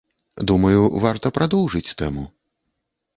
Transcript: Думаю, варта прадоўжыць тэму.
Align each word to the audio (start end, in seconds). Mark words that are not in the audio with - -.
Думаю, 0.51 0.79
варта 1.03 1.31
прадоўжыць 1.37 1.95
тэму. 1.99 2.23